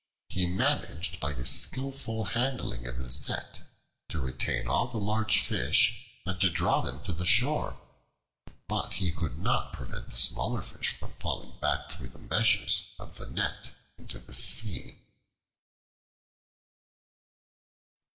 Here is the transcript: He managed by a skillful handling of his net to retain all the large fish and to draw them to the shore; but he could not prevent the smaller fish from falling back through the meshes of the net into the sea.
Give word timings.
He 0.29 0.47
managed 0.47 1.19
by 1.19 1.29
a 1.33 1.45
skillful 1.45 2.23
handling 2.33 2.87
of 2.87 2.95
his 2.97 3.29
net 3.29 3.61
to 4.09 4.19
retain 4.19 4.67
all 4.67 4.87
the 4.87 4.97
large 4.97 5.39
fish 5.39 6.09
and 6.25 6.41
to 6.41 6.49
draw 6.49 6.81
them 6.81 7.03
to 7.03 7.13
the 7.13 7.23
shore; 7.23 7.79
but 8.67 8.93
he 8.93 9.11
could 9.11 9.37
not 9.37 9.73
prevent 9.73 10.09
the 10.09 10.15
smaller 10.17 10.63
fish 10.63 10.97
from 10.97 11.13
falling 11.19 11.59
back 11.59 11.91
through 11.91 12.09
the 12.09 12.17
meshes 12.17 12.95
of 12.97 13.17
the 13.17 13.29
net 13.29 13.73
into 13.99 14.17
the 14.17 14.33
sea. 14.33 15.03